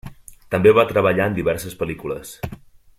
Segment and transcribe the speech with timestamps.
[0.55, 2.37] També va treballar en diverses pel·lícules.